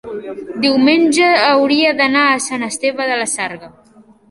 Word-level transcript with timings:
diumenge 0.63 1.27
hauria 1.41 1.93
d'anar 2.01 2.25
a 2.31 2.41
Sant 2.49 2.69
Esteve 2.71 3.09
de 3.13 3.21
la 3.23 3.31
Sarga. 3.37 3.73